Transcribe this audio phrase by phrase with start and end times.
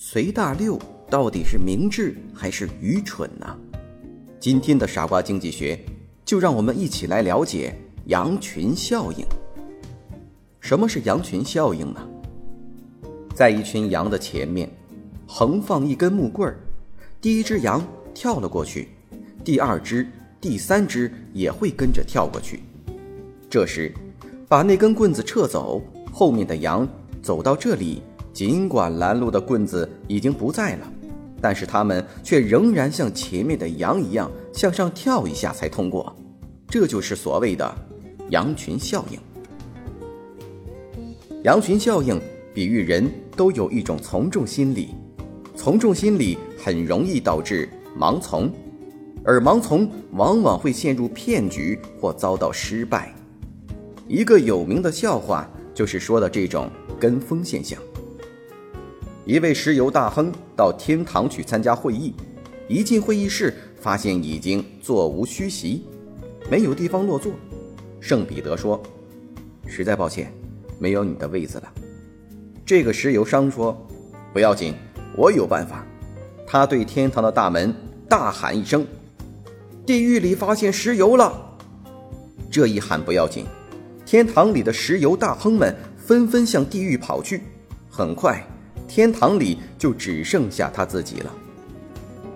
[0.00, 0.78] 随大溜
[1.10, 3.58] 到底是明智还是愚蠢呢？
[4.38, 5.76] 今天的傻瓜经济学，
[6.24, 9.26] 就让我们一起来了解羊群效应。
[10.60, 12.08] 什么是羊群效应呢？
[13.34, 14.70] 在一群羊的前面，
[15.26, 16.56] 横放一根木棍儿，
[17.20, 17.84] 第一只羊
[18.14, 18.90] 跳了过去，
[19.42, 20.06] 第二只、
[20.40, 22.60] 第三只也会跟着跳过去。
[23.50, 23.92] 这时，
[24.46, 26.88] 把那根棍子撤走，后面的羊
[27.20, 28.00] 走到这里。
[28.38, 30.92] 尽管拦路的棍子已经不在了，
[31.40, 36.14] 但是他们却仍然像前面的羊一样向上跳一下才通过。
[36.68, 37.74] 这就是所谓的
[38.30, 39.18] 羊群效应。
[41.42, 42.20] 羊群效应
[42.54, 44.90] 比喻人都有一种从众心理，
[45.56, 48.48] 从众心理很容易导致盲从，
[49.24, 53.12] 而盲从往往会陷入骗局或遭到失败。
[54.06, 57.82] 一个有名的笑话就是说的这种跟风现象。
[59.28, 62.14] 一位石油大亨到天堂去参加会议，
[62.66, 65.84] 一进会议室，发现已经座无虚席，
[66.50, 67.30] 没有地方落座。
[68.00, 68.82] 圣彼得说
[69.68, 70.32] ：“实在抱歉，
[70.78, 71.70] 没有你的位子了。”
[72.64, 73.76] 这个石油商说
[74.32, 74.74] ：“不要紧，
[75.14, 75.84] 我有办法。”
[76.48, 77.74] 他对天堂的大门
[78.08, 78.86] 大喊一声
[79.84, 81.54] ：“地狱里发现石油了！”
[82.50, 83.44] 这一喊不要紧，
[84.06, 87.42] 天堂里的石油大亨们纷纷向地狱跑去，
[87.90, 88.42] 很快。
[88.88, 91.32] 天堂里就只剩下他自己了。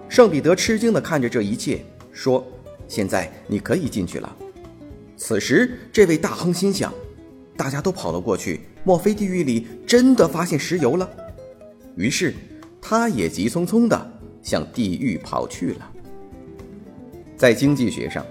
[0.08, 1.82] 圣彼得吃惊地看着这一切，
[2.12, 2.46] 说
[2.86, 4.36] ：“现在你可以进去了。”
[5.16, 6.92] 此时，这位大亨心想
[7.56, 11.08] ：“大家都跑了过去，莫非地狱里真的发现石油了？”
[11.96, 12.34] 于是，
[12.80, 15.90] 他也急匆匆地向地狱跑去了。
[17.36, 18.24] 在经济学上，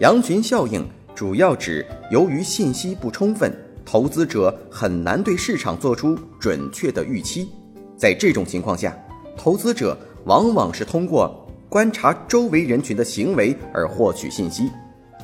[0.00, 3.52] 羊群效应主要指由于信息不充分。
[3.90, 7.48] 投资者很难对市场做出准确的预期，
[7.96, 8.94] 在这种情况下，
[9.34, 14.68] 投资者往往是通过观察周围人群的行为而获取信息。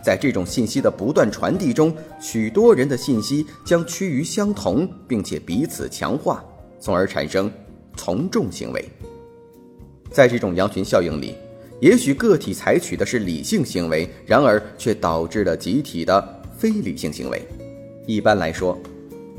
[0.03, 6.43] 在这种信息的不断传递中，许多人的信息将趋于相同，并且彼此强化，
[6.81, 7.53] 从而产生
[7.99, 8.83] 从众行为。
[10.11, 11.35] 在这种羊群效应里，
[11.83, 17.47] 也许个体采取的是理性行为，然而却导致了集体的非理性行为。
[18.07, 18.79] 一般来说，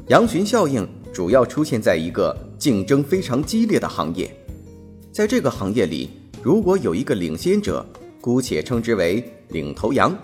[0.07, 4.29] 羊群效应主要出现在一个竞争非常激烈的行业。
[5.11, 6.09] 在这个行业里，
[6.41, 7.85] 如果有一个领先者，
[8.19, 10.15] 姑且称之为领头羊，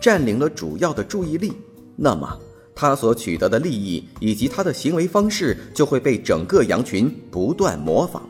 [0.00, 1.52] 占领了主要的注意力，
[1.96, 2.38] 那么
[2.74, 8.22] 他所取得的利益以及他的行为方式就会被整个羊群不断模仿。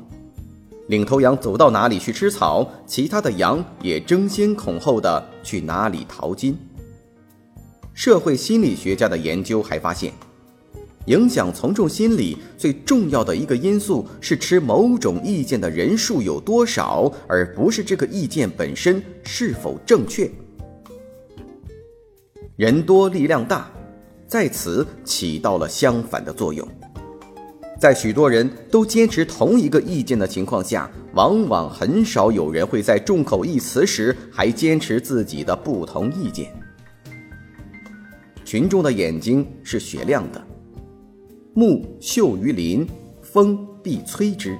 [0.86, 6.56] 领头羊走到哪里去吃草，其他的羊也争先恐后的去哪里淘金。
[7.96, 10.12] 社会心理学家的研究还发现，
[11.06, 20.30] 影响从众心理最重要的一个因素是持某种意见的人数有多少，而不是这个意见本身是否正确。
[22.56, 23.70] 人多力量大，
[24.26, 26.68] 在此起到了相反的作用。
[27.80, 36.52] 在许多人都坚持同一个意见的情况下，往往很少有人会在众口一词时还坚持自己的不同意见。
[38.56, 40.42] 群众的眼睛是雪亮的，
[41.52, 42.88] 木秀于林，
[43.20, 44.58] 风必摧之。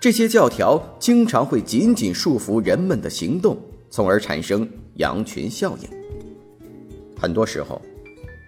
[0.00, 3.58] 这些教条经常会紧紧束缚人们的行动，
[3.90, 5.88] 从而产生羊群效应。
[7.20, 7.82] 很多时候，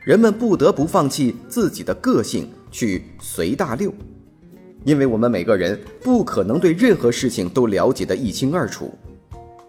[0.06, 3.92] 人们不得不放弃自己的个性，去随大流，
[4.84, 8.96] 因为我们每个人不可能对任何事情都了解得一清二楚。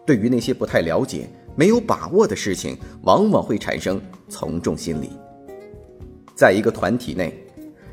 [0.06, 5.10] 对于那些不太了解，没有把握的事情，往往会产生从众心理。
[6.36, 7.34] 在一个团体内，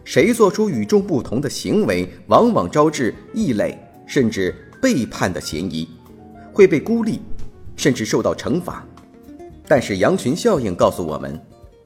[0.05, 3.77] 谁做出与众不同的行为，往往招致异类
[4.07, 5.89] 甚至背叛的嫌疑，
[6.53, 7.21] 会被孤立，
[7.77, 8.87] 甚至受到惩罚。
[9.67, 11.41] 但是羊群效应告诉我们，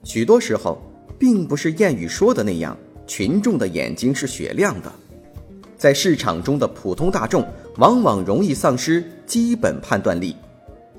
[0.05, 0.83] 许多时候
[1.19, 2.77] 并不是谚语说的那样，
[3.07, 4.93] 群众的眼睛是雪亮的。
[5.79, 7.43] 在市场中的普通大众，
[7.79, 10.37] 往往容易丧失基本判断力。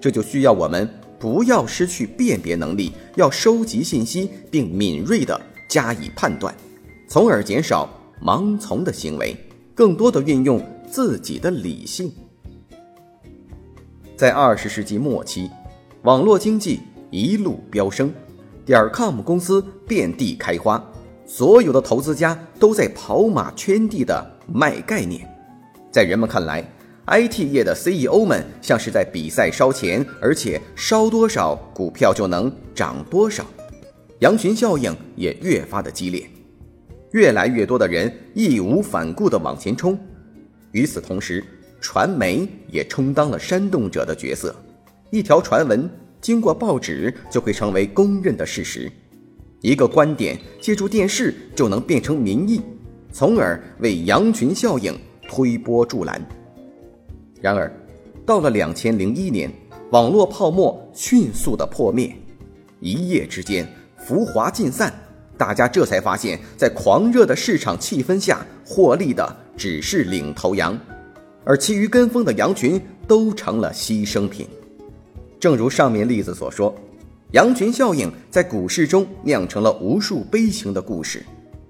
[0.01, 0.89] 这就需要我们
[1.19, 5.39] 不要失去辨别能力，要收集信息并敏锐地
[5.69, 6.53] 加以判断，
[7.07, 7.87] 从而减少
[8.19, 9.37] 盲从的行为，
[9.75, 10.59] 更多的运用
[10.89, 12.11] 自己的理性。
[14.17, 15.49] 在二十世纪末期，
[16.01, 16.79] 网络经济
[17.11, 18.11] 一路飙升，
[18.65, 20.83] 点 com 公司遍地开花，
[21.27, 25.27] 所有的投资家都在跑马圈地的卖概念。
[25.91, 26.67] 在人们看来
[27.11, 33.45] ，IT 业的 CEO 们像是在比赛烧钱，而且烧多少股票就能涨多少。
[34.19, 36.25] 羊群效应也越发的激烈，
[37.11, 39.99] 越来越多的人义无反顾地往前冲。
[40.71, 41.43] 与此同时，
[41.81, 44.55] 传媒也充当了煽动者的角色。
[45.09, 45.89] 一条传闻
[46.21, 48.89] 经过报纸就会成为公认的事实，
[49.59, 52.61] 一个观点借助电视就能变成民意，
[53.11, 54.97] 从而为羊群效应
[55.27, 56.21] 推波助澜。
[57.41, 57.73] 然而，
[58.25, 59.51] 到了两千零一年，
[59.89, 62.15] 网络泡沫迅速的破灭，
[62.79, 63.67] 一夜之间。
[63.97, 64.91] 浮华尽散，
[65.37, 70.79] 大家这才发现，在狂热的市场气氛下，获利的只是领头羊，
[71.43, 74.47] 而其余跟风的羊群都成了牺牲品。
[75.39, 76.73] 正如上面例子所说，
[77.31, 81.23] 羊群效应在股市中酿成了无数悲情的故事。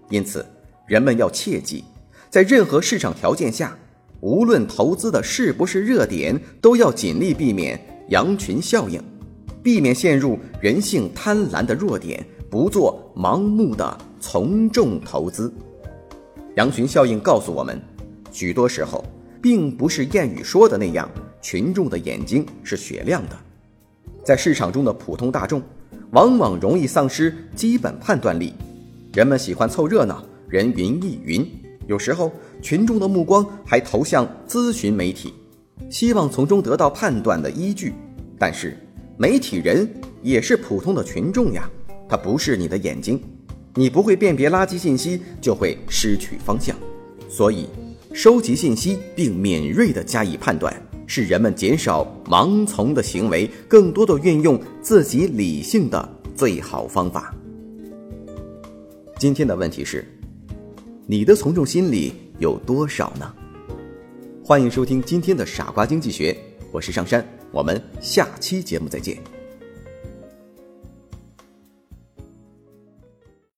[0.09, 0.45] 因此，
[0.87, 1.83] 人们要切记，
[2.29, 3.77] 在任何市场条件下，
[4.21, 7.79] 无论投资的是不是热点，都要尽力避免
[8.09, 9.01] 羊群效应。
[9.63, 15.53] 避免陷入人性贪婪的弱点，不做盲目的从众投资。
[16.55, 17.79] 羊群效应告诉我们，
[18.31, 19.03] 许多时候
[19.39, 21.07] 并不是谚语说的那样，
[21.41, 23.37] 群众的眼睛是雪亮的。
[24.23, 25.61] 在市场中的普通大众，
[26.11, 28.53] 往往容易丧失基本判断力。
[29.13, 31.47] 人们喜欢凑热闹，人云亦云。
[31.91, 35.33] 有时候，群众的目光还投向咨询媒体，
[35.89, 37.93] 希望从中得到判断的依据。
[38.39, 38.77] 但是，
[39.17, 39.85] 媒体人
[40.23, 41.69] 也是普通的群众呀，
[42.07, 43.21] 他不是你的眼睛，
[43.75, 46.73] 你不会辨别垃圾信息，就会失去方向。
[47.27, 47.67] 所以，
[48.13, 50.73] 收集信息并敏锐地加以判断，
[51.05, 57.35] 是人们减少盲从的行为，更多的运用自己理性的最好方法。
[59.19, 60.07] 今天的问题是，
[61.07, 63.33] 你的从众心理有多少呢？
[64.43, 66.37] 欢迎收听今天的傻瓜经济学。
[66.71, 69.17] 我是上山，我们下期节目再见。